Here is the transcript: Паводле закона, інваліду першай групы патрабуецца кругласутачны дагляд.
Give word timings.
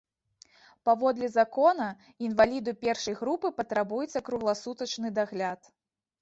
Паводле 0.87 1.27
закона, 1.33 1.89
інваліду 2.29 2.73
першай 2.87 3.17
групы 3.21 3.53
патрабуецца 3.61 4.23
кругласутачны 4.31 5.13
дагляд. 5.21 5.71